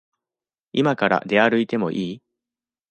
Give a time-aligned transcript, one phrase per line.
[0.73, 2.21] いまから出歩いてもいい？